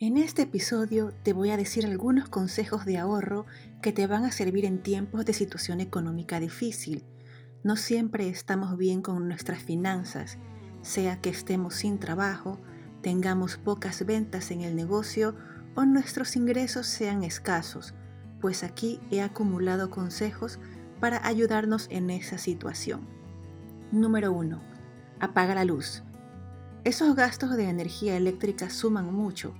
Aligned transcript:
En 0.00 0.16
este 0.16 0.42
episodio 0.42 1.12
te 1.22 1.32
voy 1.32 1.50
a 1.50 1.56
decir 1.56 1.86
algunos 1.86 2.28
consejos 2.28 2.84
de 2.84 2.98
ahorro 2.98 3.46
que 3.80 3.92
te 3.92 4.08
van 4.08 4.24
a 4.24 4.32
servir 4.32 4.64
en 4.64 4.82
tiempos 4.82 5.24
de 5.24 5.32
situación 5.32 5.80
económica 5.80 6.40
difícil. 6.40 7.04
No 7.62 7.76
siempre 7.76 8.28
estamos 8.28 8.76
bien 8.76 9.02
con 9.02 9.28
nuestras 9.28 9.62
finanzas, 9.62 10.36
sea 10.82 11.20
que 11.20 11.30
estemos 11.30 11.76
sin 11.76 12.00
trabajo, 12.00 12.58
tengamos 13.02 13.56
pocas 13.56 14.04
ventas 14.04 14.50
en 14.50 14.62
el 14.62 14.74
negocio 14.74 15.36
o 15.76 15.84
nuestros 15.84 16.34
ingresos 16.34 16.88
sean 16.88 17.22
escasos, 17.22 17.94
pues 18.40 18.64
aquí 18.64 18.98
he 19.12 19.22
acumulado 19.22 19.90
consejos 19.90 20.58
para 20.98 21.24
ayudarnos 21.24 21.86
en 21.88 22.10
esa 22.10 22.36
situación. 22.36 23.06
Número 23.92 24.32
1. 24.32 24.60
Apaga 25.20 25.54
la 25.54 25.64
luz. 25.64 26.02
Esos 26.82 27.14
gastos 27.14 27.56
de 27.56 27.68
energía 27.68 28.16
eléctrica 28.16 28.70
suman 28.70 29.14
mucho 29.14 29.54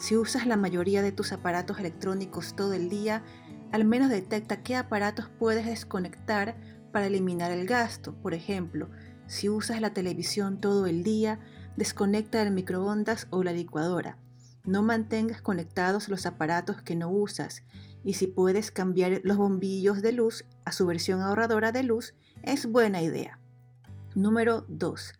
si 0.00 0.16
usas 0.16 0.46
la 0.46 0.56
mayoría 0.56 1.02
de 1.02 1.12
tus 1.12 1.30
aparatos 1.30 1.78
electrónicos 1.78 2.56
todo 2.56 2.72
el 2.72 2.88
día, 2.88 3.22
al 3.70 3.84
menos 3.84 4.08
detecta 4.08 4.62
qué 4.62 4.74
aparatos 4.74 5.28
puedes 5.38 5.66
desconectar 5.66 6.56
para 6.90 7.06
eliminar 7.06 7.50
el 7.50 7.66
gasto. 7.66 8.14
Por 8.14 8.32
ejemplo, 8.32 8.88
si 9.26 9.50
usas 9.50 9.82
la 9.82 9.92
televisión 9.92 10.58
todo 10.58 10.86
el 10.86 11.02
día, 11.02 11.38
desconecta 11.76 12.40
el 12.40 12.50
microondas 12.50 13.26
o 13.28 13.44
la 13.44 13.52
licuadora. 13.52 14.16
No 14.64 14.82
mantengas 14.82 15.42
conectados 15.42 16.08
los 16.08 16.24
aparatos 16.24 16.80
que 16.80 16.96
no 16.96 17.10
usas 17.10 17.62
y 18.02 18.14
si 18.14 18.26
puedes 18.26 18.70
cambiar 18.70 19.20
los 19.22 19.36
bombillos 19.36 20.00
de 20.00 20.12
luz 20.12 20.46
a 20.64 20.72
su 20.72 20.86
versión 20.86 21.20
ahorradora 21.20 21.72
de 21.72 21.82
luz, 21.82 22.14
es 22.42 22.64
buena 22.64 23.02
idea. 23.02 23.38
Número 24.14 24.64
2. 24.68 25.12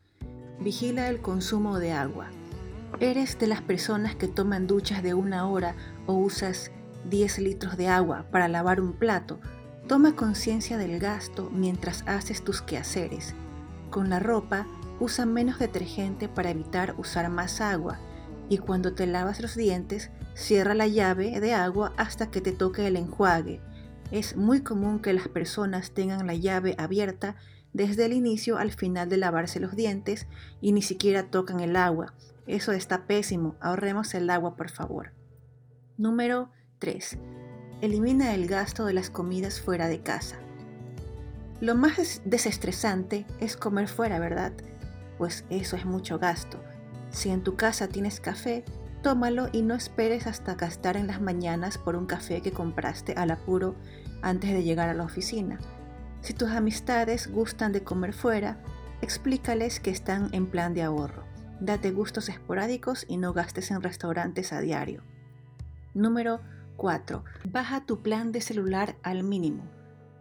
Vigila 0.60 1.08
el 1.10 1.20
consumo 1.20 1.78
de 1.78 1.92
agua. 1.92 2.30
¿Eres 2.98 3.38
de 3.38 3.46
las 3.46 3.62
personas 3.62 4.16
que 4.16 4.28
toman 4.28 4.66
duchas 4.66 5.02
de 5.02 5.14
una 5.14 5.46
hora 5.48 5.74
o 6.06 6.14
usas 6.14 6.70
10 7.08 7.38
litros 7.38 7.76
de 7.76 7.88
agua 7.88 8.26
para 8.30 8.48
lavar 8.48 8.80
un 8.80 8.92
plato? 8.92 9.38
Toma 9.86 10.16
conciencia 10.16 10.76
del 10.76 10.98
gasto 10.98 11.50
mientras 11.50 12.02
haces 12.06 12.42
tus 12.42 12.60
quehaceres. 12.60 13.34
Con 13.90 14.10
la 14.10 14.18
ropa, 14.18 14.66
usa 14.98 15.24
menos 15.24 15.58
detergente 15.58 16.28
para 16.28 16.50
evitar 16.50 16.94
usar 16.98 17.30
más 17.30 17.60
agua 17.60 17.98
y 18.50 18.58
cuando 18.58 18.92
te 18.92 19.06
lavas 19.06 19.40
los 19.40 19.54
dientes, 19.54 20.10
cierra 20.34 20.74
la 20.74 20.88
llave 20.88 21.40
de 21.40 21.54
agua 21.54 21.94
hasta 21.96 22.30
que 22.30 22.40
te 22.40 22.52
toque 22.52 22.86
el 22.86 22.96
enjuague. 22.96 23.60
Es 24.10 24.36
muy 24.36 24.60
común 24.62 24.98
que 24.98 25.12
las 25.12 25.28
personas 25.28 25.92
tengan 25.92 26.26
la 26.26 26.34
llave 26.34 26.74
abierta 26.76 27.36
desde 27.72 28.06
el 28.06 28.12
inicio 28.12 28.58
al 28.58 28.72
final 28.72 29.08
de 29.08 29.16
lavarse 29.16 29.60
los 29.60 29.76
dientes 29.76 30.26
y 30.60 30.72
ni 30.72 30.82
siquiera 30.82 31.30
tocan 31.30 31.60
el 31.60 31.76
agua. 31.76 32.12
Eso 32.46 32.72
está 32.72 33.06
pésimo. 33.06 33.56
Ahorremos 33.60 34.14
el 34.14 34.28
agua, 34.30 34.56
por 34.56 34.70
favor. 34.70 35.12
Número 35.96 36.50
3. 36.78 37.18
Elimina 37.80 38.34
el 38.34 38.46
gasto 38.46 38.84
de 38.84 38.94
las 38.94 39.10
comidas 39.10 39.60
fuera 39.60 39.88
de 39.88 40.00
casa. 40.00 40.38
Lo 41.60 41.74
más 41.74 42.22
desestresante 42.24 43.26
es 43.38 43.56
comer 43.56 43.86
fuera, 43.86 44.18
¿verdad? 44.18 44.52
Pues 45.18 45.44
eso 45.50 45.76
es 45.76 45.84
mucho 45.84 46.18
gasto. 46.18 46.58
Si 47.10 47.28
en 47.28 47.42
tu 47.42 47.56
casa 47.56 47.88
tienes 47.88 48.20
café, 48.20 48.64
tómalo 49.02 49.48
y 49.52 49.62
no 49.62 49.74
esperes 49.74 50.26
hasta 50.26 50.54
gastar 50.54 50.96
en 50.96 51.06
las 51.06 51.20
mañanas 51.20 51.76
por 51.76 51.96
un 51.96 52.06
café 52.06 52.40
que 52.40 52.52
compraste 52.52 53.12
al 53.14 53.30
apuro 53.30 53.74
antes 54.22 54.50
de 54.50 54.62
llegar 54.62 54.88
a 54.88 54.94
la 54.94 55.04
oficina. 55.04 55.58
Si 56.22 56.34
tus 56.34 56.50
amistades 56.50 57.30
gustan 57.30 57.72
de 57.72 57.82
comer 57.82 58.12
fuera, 58.12 58.62
explícales 59.02 59.80
que 59.80 59.90
están 59.90 60.28
en 60.32 60.46
plan 60.46 60.74
de 60.74 60.82
ahorro. 60.82 61.24
Date 61.60 61.90
gustos 61.90 62.30
esporádicos 62.30 63.04
y 63.06 63.18
no 63.18 63.34
gastes 63.34 63.70
en 63.70 63.82
restaurantes 63.82 64.52
a 64.52 64.60
diario. 64.60 65.02
Número 65.92 66.40
4. 66.76 67.22
Baja 67.50 67.84
tu 67.84 68.00
plan 68.00 68.32
de 68.32 68.40
celular 68.40 68.96
al 69.02 69.22
mínimo. 69.24 69.64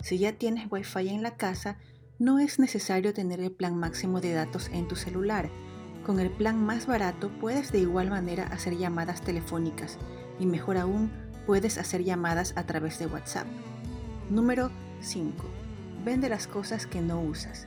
Si 0.01 0.17
ya 0.17 0.33
tienes 0.33 0.69
Wi-Fi 0.69 1.07
en 1.07 1.23
la 1.23 1.37
casa, 1.37 1.77
no 2.19 2.39
es 2.39 2.59
necesario 2.59 3.13
tener 3.13 3.39
el 3.39 3.51
plan 3.51 3.77
máximo 3.77 4.19
de 4.19 4.33
datos 4.33 4.69
en 4.73 4.89
tu 4.89 4.97
celular. 4.97 5.49
Con 6.05 6.19
el 6.19 6.29
plan 6.29 6.61
más 6.61 6.87
barato 6.87 7.29
puedes 7.39 7.71
de 7.71 7.79
igual 7.79 8.09
manera 8.09 8.43
hacer 8.47 8.77
llamadas 8.77 9.21
telefónicas 9.21 9.97
y 10.39 10.45
mejor 10.45 10.77
aún 10.77 11.11
puedes 11.45 11.77
hacer 11.77 12.03
llamadas 12.03 12.53
a 12.57 12.65
través 12.65 12.99
de 12.99 13.05
WhatsApp. 13.05 13.47
Número 14.29 14.71
5. 14.99 15.33
Vende 16.03 16.27
las 16.27 16.47
cosas 16.47 16.85
que 16.85 17.01
no 17.01 17.21
usas. 17.21 17.65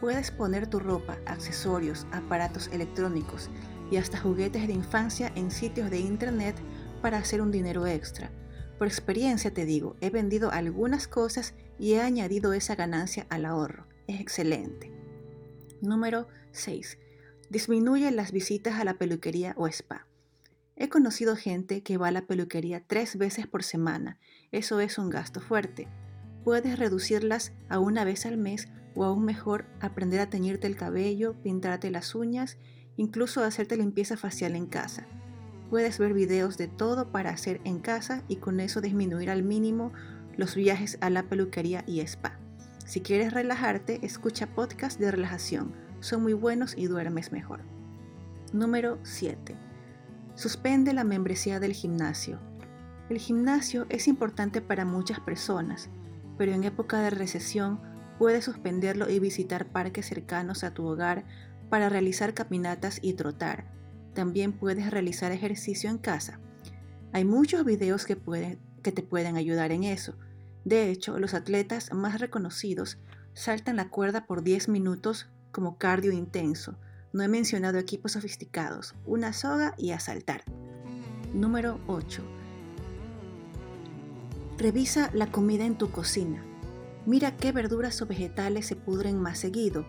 Puedes 0.00 0.30
poner 0.30 0.66
tu 0.66 0.78
ropa, 0.78 1.18
accesorios, 1.26 2.06
aparatos 2.12 2.68
electrónicos 2.68 3.50
y 3.90 3.96
hasta 3.96 4.18
juguetes 4.18 4.66
de 4.66 4.74
infancia 4.74 5.32
en 5.34 5.50
sitios 5.50 5.90
de 5.90 5.98
internet 5.98 6.56
para 7.00 7.18
hacer 7.18 7.40
un 7.40 7.50
dinero 7.50 7.86
extra. 7.86 8.30
Por 8.78 8.86
experiencia 8.88 9.52
te 9.54 9.64
digo, 9.64 9.96
he 10.00 10.10
vendido 10.10 10.50
algunas 10.50 11.08
cosas 11.08 11.54
y 11.78 11.94
he 11.94 12.02
añadido 12.02 12.52
esa 12.52 12.74
ganancia 12.74 13.26
al 13.30 13.46
ahorro. 13.46 13.86
Es 14.06 14.20
excelente. 14.20 14.92
Número 15.80 16.28
6. 16.52 16.98
Disminuye 17.48 18.10
las 18.10 18.32
visitas 18.32 18.78
a 18.78 18.84
la 18.84 18.94
peluquería 18.94 19.54
o 19.56 19.66
spa. 19.66 20.06
He 20.76 20.90
conocido 20.90 21.36
gente 21.36 21.82
que 21.82 21.96
va 21.96 22.08
a 22.08 22.12
la 22.12 22.26
peluquería 22.26 22.82
tres 22.86 23.16
veces 23.16 23.46
por 23.46 23.62
semana. 23.62 24.18
Eso 24.52 24.80
es 24.80 24.98
un 24.98 25.08
gasto 25.08 25.40
fuerte. 25.40 25.88
Puedes 26.44 26.78
reducirlas 26.78 27.52
a 27.70 27.78
una 27.78 28.04
vez 28.04 28.26
al 28.26 28.36
mes 28.36 28.68
o 28.96 29.04
aún 29.04 29.24
mejor 29.24 29.66
aprender 29.80 30.18
a 30.20 30.30
teñirte 30.30 30.66
el 30.66 30.74
cabello, 30.74 31.34
pintarte 31.42 31.90
las 31.90 32.14
uñas, 32.14 32.56
incluso 32.96 33.44
hacerte 33.44 33.76
limpieza 33.76 34.16
facial 34.16 34.56
en 34.56 34.66
casa. 34.66 35.06
Puedes 35.70 35.98
ver 35.98 36.14
videos 36.14 36.56
de 36.56 36.66
todo 36.66 37.12
para 37.12 37.30
hacer 37.30 37.60
en 37.64 37.78
casa 37.78 38.22
y 38.26 38.36
con 38.36 38.58
eso 38.58 38.80
disminuir 38.80 39.30
al 39.30 39.42
mínimo 39.42 39.92
los 40.36 40.54
viajes 40.54 40.96
a 41.00 41.10
la 41.10 41.24
peluquería 41.24 41.84
y 41.86 42.00
spa. 42.00 42.38
Si 42.84 43.00
quieres 43.00 43.32
relajarte, 43.32 44.04
escucha 44.04 44.46
podcasts 44.46 44.98
de 44.98 45.10
relajación. 45.10 45.72
Son 46.00 46.22
muy 46.22 46.34
buenos 46.34 46.74
y 46.76 46.86
duermes 46.86 47.32
mejor. 47.32 47.60
Número 48.52 48.98
7. 49.02 49.56
Suspende 50.36 50.92
la 50.92 51.02
membresía 51.02 51.58
del 51.58 51.72
gimnasio. 51.72 52.38
El 53.08 53.18
gimnasio 53.18 53.86
es 53.88 54.06
importante 54.08 54.60
para 54.60 54.84
muchas 54.84 55.18
personas, 55.20 55.88
pero 56.38 56.52
en 56.52 56.64
época 56.64 57.00
de 57.00 57.10
recesión 57.10 57.80
Puedes 58.18 58.44
suspenderlo 58.44 59.10
y 59.10 59.18
visitar 59.18 59.66
parques 59.66 60.06
cercanos 60.06 60.64
a 60.64 60.72
tu 60.72 60.86
hogar 60.86 61.24
para 61.68 61.88
realizar 61.88 62.34
caminatas 62.34 62.98
y 63.02 63.14
trotar. 63.14 63.66
También 64.14 64.52
puedes 64.52 64.90
realizar 64.90 65.32
ejercicio 65.32 65.90
en 65.90 65.98
casa. 65.98 66.40
Hay 67.12 67.24
muchos 67.24 67.64
videos 67.64 68.06
que, 68.06 68.16
que 68.82 68.92
te 68.92 69.02
pueden 69.02 69.36
ayudar 69.36 69.72
en 69.72 69.84
eso. 69.84 70.14
De 70.64 70.90
hecho, 70.90 71.18
los 71.18 71.34
atletas 71.34 71.92
más 71.92 72.20
reconocidos 72.20 72.98
saltan 73.34 73.76
la 73.76 73.90
cuerda 73.90 74.26
por 74.26 74.42
10 74.42 74.68
minutos 74.68 75.28
como 75.52 75.76
cardio 75.76 76.12
intenso. 76.12 76.76
No 77.12 77.22
he 77.22 77.28
mencionado 77.28 77.78
equipos 77.78 78.12
sofisticados, 78.12 78.94
una 79.04 79.32
soga 79.32 79.74
y 79.76 79.92
a 79.92 80.00
saltar. 80.00 80.44
Número 81.34 81.80
8. 81.86 82.22
Revisa 84.58 85.10
la 85.12 85.30
comida 85.30 85.66
en 85.66 85.76
tu 85.76 85.90
cocina. 85.90 86.42
Mira 87.06 87.36
qué 87.36 87.52
verduras 87.52 88.02
o 88.02 88.06
vegetales 88.06 88.66
se 88.66 88.74
pudren 88.74 89.20
más 89.20 89.38
seguido. 89.38 89.86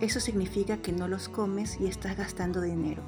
Eso 0.00 0.20
significa 0.20 0.80
que 0.80 0.92
no 0.92 1.08
los 1.08 1.28
comes 1.28 1.80
y 1.80 1.88
estás 1.88 2.16
gastando 2.16 2.60
dinero. 2.60 3.02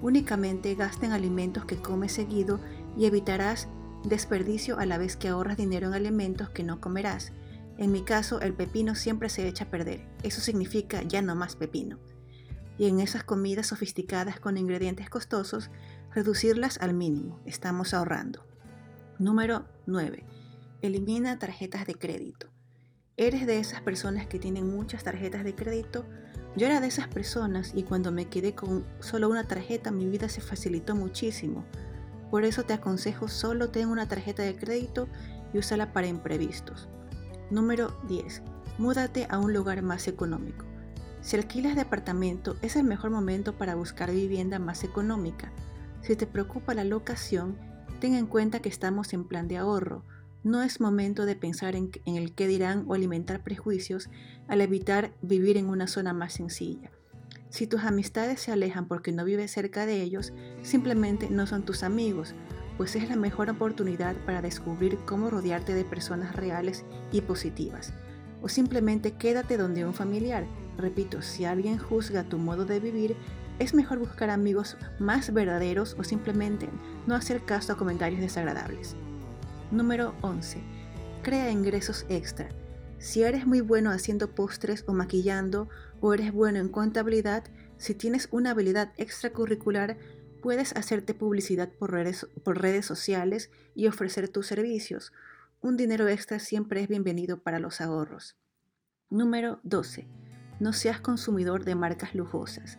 Únicamente 0.00 0.76
gasta 0.76 1.04
en 1.04 1.12
alimentos 1.12 1.64
que 1.64 1.76
comes 1.76 2.12
seguido 2.12 2.60
y 2.96 3.06
evitarás 3.06 3.68
desperdicio 4.04 4.78
a 4.78 4.86
la 4.86 4.96
vez 4.96 5.16
que 5.16 5.26
ahorras 5.26 5.56
dinero 5.56 5.88
en 5.88 5.94
alimentos 5.94 6.50
que 6.50 6.62
no 6.62 6.80
comerás. 6.80 7.32
En 7.78 7.90
mi 7.90 8.02
caso, 8.02 8.40
el 8.40 8.54
pepino 8.54 8.94
siempre 8.94 9.28
se 9.28 9.48
echa 9.48 9.64
a 9.64 9.70
perder. 9.70 10.06
Eso 10.22 10.40
significa 10.40 11.02
ya 11.02 11.20
no 11.20 11.34
más 11.34 11.56
pepino. 11.56 11.98
Y 12.78 12.86
en 12.86 13.00
esas 13.00 13.24
comidas 13.24 13.66
sofisticadas 13.66 14.38
con 14.38 14.56
ingredientes 14.56 15.10
costosos, 15.10 15.70
reducirlas 16.14 16.78
al 16.78 16.94
mínimo. 16.94 17.40
Estamos 17.44 17.92
ahorrando. 17.92 18.46
Número 19.18 19.66
9. 19.86 20.24
Elimina 20.80 21.40
tarjetas 21.40 21.86
de 21.86 21.94
crédito. 21.96 22.53
¿Eres 23.16 23.46
de 23.46 23.60
esas 23.60 23.80
personas 23.80 24.26
que 24.26 24.40
tienen 24.40 24.74
muchas 24.74 25.04
tarjetas 25.04 25.44
de 25.44 25.54
crédito? 25.54 26.04
Yo 26.56 26.66
era 26.66 26.80
de 26.80 26.88
esas 26.88 27.06
personas 27.06 27.70
y 27.72 27.84
cuando 27.84 28.10
me 28.10 28.26
quedé 28.26 28.56
con 28.56 28.84
solo 28.98 29.28
una 29.28 29.44
tarjeta 29.44 29.92
mi 29.92 30.08
vida 30.08 30.28
se 30.28 30.40
facilitó 30.40 30.96
muchísimo. 30.96 31.64
Por 32.32 32.44
eso 32.44 32.64
te 32.64 32.72
aconsejo 32.72 33.28
solo 33.28 33.70
ten 33.70 33.88
una 33.88 34.08
tarjeta 34.08 34.42
de 34.42 34.56
crédito 34.56 35.06
y 35.52 35.58
úsala 35.58 35.92
para 35.92 36.08
imprevistos. 36.08 36.88
Número 37.52 37.96
10. 38.08 38.42
Múdate 38.78 39.28
a 39.30 39.38
un 39.38 39.52
lugar 39.52 39.82
más 39.82 40.08
económico. 40.08 40.64
Si 41.20 41.36
alquilas 41.36 41.76
departamento 41.76 42.56
es 42.62 42.74
el 42.74 42.82
mejor 42.82 43.10
momento 43.10 43.56
para 43.56 43.76
buscar 43.76 44.10
vivienda 44.10 44.58
más 44.58 44.82
económica. 44.82 45.52
Si 46.02 46.16
te 46.16 46.26
preocupa 46.26 46.74
la 46.74 46.82
locación, 46.82 47.56
ten 48.00 48.14
en 48.14 48.26
cuenta 48.26 48.58
que 48.58 48.68
estamos 48.68 49.12
en 49.12 49.22
plan 49.22 49.46
de 49.46 49.58
ahorro 49.58 50.02
no 50.44 50.62
es 50.62 50.78
momento 50.78 51.24
de 51.24 51.36
pensar 51.36 51.74
en, 51.74 51.90
el 52.04 52.34
qué 52.34 52.46
dirán 52.46 52.84
o 52.86 52.94
alimentar 52.94 53.42
prejuicios 53.42 54.10
al 54.46 54.60
evitar 54.60 55.12
vivir 55.22 55.56
en 55.56 55.68
una 55.68 55.88
zona 55.88 56.12
más 56.12 56.34
sencilla. 56.34 56.90
Si 57.48 57.66
tus 57.66 57.84
amistades 57.84 58.40
se 58.40 58.52
alejan 58.52 58.86
porque 58.86 59.10
no 59.10 59.24
vives 59.24 59.50
cerca 59.50 59.86
de 59.86 60.02
ellos, 60.02 60.32
simplemente 60.62 61.30
no 61.30 61.46
son 61.46 61.64
tus 61.64 61.82
amigos, 61.82 62.34
pues 62.76 62.94
es 62.94 63.08
la 63.08 63.16
mejor 63.16 63.48
oportunidad 63.48 64.16
para 64.26 64.42
descubrir 64.42 64.98
cómo 65.06 65.30
rodearte 65.30 65.72
de 65.74 65.84
personas 65.84 66.36
reales 66.36 66.84
y 67.10 67.22
positivas. 67.22 67.94
O 68.42 68.48
simplemente 68.48 69.12
quédate 69.12 69.56
donde 69.56 69.86
un 69.86 69.94
familiar. 69.94 70.46
Repito, 70.76 71.22
si 71.22 71.44
alguien 71.44 71.78
juzga 71.78 72.24
tu 72.24 72.36
modo 72.36 72.66
de 72.66 72.80
vivir, 72.80 73.16
es 73.58 73.72
mejor 73.72 73.98
buscar 73.98 74.28
amigos 74.28 74.76
más 74.98 75.32
verdaderos 75.32 75.96
o 75.98 76.04
simplemente 76.04 76.68
no 77.06 77.14
hacer 77.14 77.44
caso 77.44 77.72
a 77.72 77.76
comentarios 77.76 78.20
desagradables. 78.20 78.96
Número 79.74 80.14
11. 80.20 80.62
Crea 81.24 81.50
ingresos 81.50 82.06
extra. 82.08 82.48
Si 82.98 83.24
eres 83.24 83.44
muy 83.44 83.60
bueno 83.60 83.90
haciendo 83.90 84.32
postres 84.32 84.84
o 84.86 84.92
maquillando 84.92 85.68
o 86.00 86.14
eres 86.14 86.32
bueno 86.32 86.60
en 86.60 86.68
contabilidad, 86.68 87.42
si 87.76 87.92
tienes 87.96 88.28
una 88.30 88.52
habilidad 88.52 88.92
extracurricular, 88.98 89.98
puedes 90.40 90.76
hacerte 90.76 91.12
publicidad 91.12 91.70
por 91.70 91.90
redes, 91.90 92.28
por 92.44 92.62
redes 92.62 92.86
sociales 92.86 93.50
y 93.74 93.88
ofrecer 93.88 94.28
tus 94.28 94.46
servicios. 94.46 95.12
Un 95.60 95.76
dinero 95.76 96.06
extra 96.06 96.38
siempre 96.38 96.80
es 96.80 96.86
bienvenido 96.86 97.42
para 97.42 97.58
los 97.58 97.80
ahorros. 97.80 98.36
Número 99.10 99.58
12. 99.64 100.06
No 100.60 100.72
seas 100.72 101.00
consumidor 101.00 101.64
de 101.64 101.74
marcas 101.74 102.14
lujosas. 102.14 102.78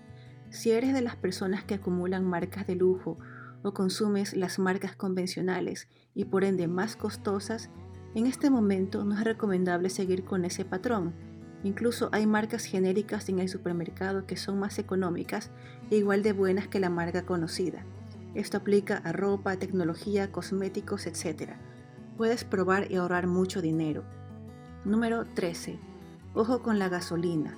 Si 0.49 0.71
eres 0.71 0.93
de 0.93 1.01
las 1.01 1.17
personas 1.17 1.65
que 1.65 1.73
acumulan 1.73 2.23
marcas 2.23 2.65
de 2.67 2.75
lujo 2.75 3.17
o 3.63 3.73
consumes 3.73 4.35
las 4.35 4.59
marcas 4.59 4.95
convencionales 4.95 5.87
y 6.13 6.25
por 6.25 6.43
ende 6.43 6.67
más 6.67 6.95
costosas, 6.95 7.69
en 8.15 8.27
este 8.27 8.49
momento 8.49 9.03
no 9.03 9.15
es 9.15 9.23
recomendable 9.23 9.89
seguir 9.89 10.23
con 10.23 10.45
ese 10.45 10.63
patrón. 10.65 11.13
Incluso 11.63 12.09
hay 12.11 12.27
marcas 12.27 12.65
genéricas 12.65 13.27
en 13.27 13.39
el 13.39 13.49
supermercado 13.49 14.25
que 14.25 14.37
son 14.37 14.59
más 14.59 14.79
económicas 14.79 15.51
e 15.89 15.97
igual 15.97 16.23
de 16.23 16.31
buenas 16.31 16.67
que 16.67 16.79
la 16.79 16.89
marca 16.89 17.25
conocida. 17.25 17.83
Esto 18.35 18.57
aplica 18.57 18.97
a 18.97 19.11
ropa, 19.11 19.57
tecnología, 19.57 20.31
cosméticos, 20.31 21.07
etc. 21.07 21.53
Puedes 22.17 22.43
probar 22.43 22.91
y 22.91 22.95
ahorrar 22.95 23.27
mucho 23.27 23.61
dinero. 23.61 24.03
Número 24.83 25.25
13. 25.25 25.79
Ojo 26.33 26.61
con 26.61 26.77
la 26.77 26.89
gasolina. 26.89 27.57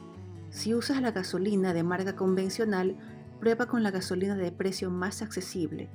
Si 0.50 0.74
usas 0.74 1.02
la 1.02 1.12
gasolina 1.12 1.74
de 1.74 1.84
marca 1.84 2.16
convencional, 2.16 2.96
prueba 3.40 3.68
con 3.68 3.84
la 3.84 3.92
gasolina 3.92 4.36
de 4.36 4.52
precio 4.52 4.90
más 4.90 5.22
accesible. 5.22 5.90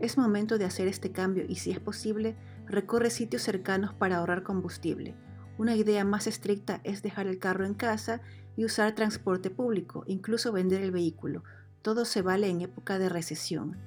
Es 0.00 0.18
momento 0.18 0.58
de 0.58 0.64
hacer 0.64 0.88
este 0.88 1.12
cambio 1.12 1.44
y 1.48 1.56
si 1.56 1.70
es 1.70 1.80
posible, 1.80 2.36
recorre 2.66 3.10
sitios 3.10 3.42
cercanos 3.42 3.94
para 3.94 4.18
ahorrar 4.18 4.42
combustible. 4.42 5.14
Una 5.56 5.76
idea 5.76 6.04
más 6.04 6.26
estricta 6.26 6.80
es 6.84 7.02
dejar 7.02 7.26
el 7.26 7.38
carro 7.38 7.64
en 7.64 7.74
casa 7.74 8.20
y 8.56 8.64
usar 8.64 8.94
transporte 8.94 9.50
público, 9.50 10.04
incluso 10.06 10.52
vender 10.52 10.82
el 10.82 10.90
vehículo. 10.90 11.44
Todo 11.82 12.04
se 12.04 12.22
vale 12.22 12.48
en 12.48 12.60
época 12.60 12.98
de 12.98 13.08
recesión. 13.08 13.78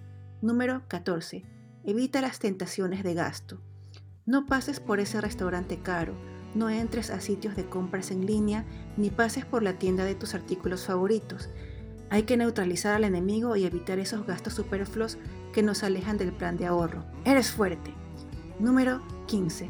Número 0.41 0.83
14. 0.87 1.43
Evita 1.83 2.21
las 2.21 2.39
tentaciones 2.39 3.03
de 3.03 3.13
gasto. 3.13 3.61
No 4.25 4.45
pases 4.45 4.79
por 4.79 4.99
ese 4.99 5.19
restaurante 5.21 5.81
caro, 5.81 6.15
no 6.53 6.69
entres 6.69 7.09
a 7.11 7.19
sitios 7.19 7.55
de 7.55 7.69
compras 7.69 8.11
en 8.11 8.25
línea 8.25 8.65
ni 8.97 9.09
pases 9.09 9.45
por 9.45 9.63
la 9.63 9.77
tienda 9.77 10.05
de 10.05 10.15
tus 10.15 10.33
artículos 10.33 10.85
favoritos. 10.85 11.49
Hay 12.09 12.23
que 12.23 12.37
neutralizar 12.37 12.93
al 12.93 13.03
enemigo 13.03 13.55
y 13.55 13.65
evitar 13.65 13.99
esos 13.99 14.25
gastos 14.25 14.53
superfluos 14.53 15.17
que 15.53 15.63
nos 15.63 15.83
alejan 15.83 16.17
del 16.17 16.31
plan 16.31 16.57
de 16.57 16.65
ahorro. 16.65 17.03
Eres 17.25 17.51
fuerte. 17.51 17.93
Número 18.59 19.01
15. 19.27 19.69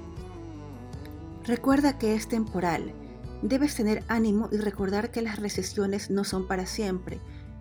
Recuerda 1.46 1.98
que 1.98 2.14
es 2.14 2.28
temporal. 2.28 2.94
Debes 3.42 3.76
tener 3.76 4.04
ánimo 4.08 4.50
y 4.52 4.58
recordar 4.58 5.12
que 5.12 5.22
las 5.22 5.40
recesiones 5.40 6.10
no 6.12 6.24
son 6.24 6.48
para 6.48 6.66
siempre. 6.66 7.20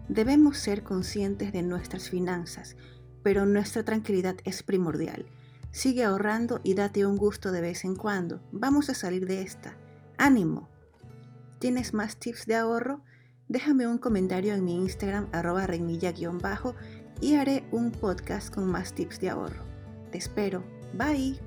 Debemos 0.09 0.59
ser 0.59 0.83
conscientes 0.83 1.53
de 1.53 1.63
nuestras 1.63 2.11
finanzas, 2.11 2.77
pero 3.23 3.47
nuestra 3.47 3.85
tranquilidad 3.85 4.37
es 4.45 4.63
primordial. 4.63 5.27
Sigue 5.71 6.05
ahorrando 6.05 6.61
y 6.63 6.75
date 6.75 7.07
un 7.07 7.17
gusto 7.17 7.51
de 7.51 7.61
vez 7.61 7.85
en 7.85 7.97
cuando. 7.97 8.41
Vamos 8.53 8.89
a 8.89 8.95
salir 8.95 9.27
de 9.27 9.43
esta. 9.43 9.77
¡Ánimo! 10.19 10.69
¿Tienes 11.59 11.93
más 11.93 12.17
tips 12.17 12.47
de 12.47 12.57
ahorro? 12.57 13.03
Déjame 13.49 13.87
un 13.87 13.99
comentario 13.99 14.55
en 14.55 14.65
mi 14.65 14.75
Instagram 14.75 15.29
arroba 15.33 15.67
reinilla-bajo 15.67 16.75
y 17.21 17.35
haré 17.37 17.65
un 17.71 17.93
podcast 17.93 18.53
con 18.53 18.67
más 18.67 18.93
tips 18.93 19.21
de 19.21 19.31
ahorro. 19.31 19.63
Te 20.11 20.19
espero. 20.19 20.65
Bye. 20.95 21.46